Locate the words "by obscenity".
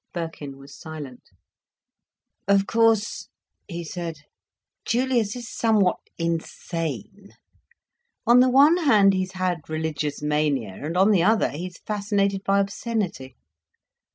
12.43-13.35